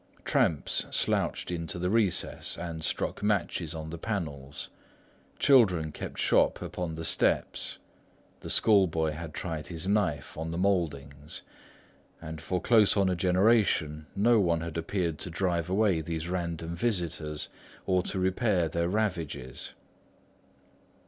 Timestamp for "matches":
3.21-3.75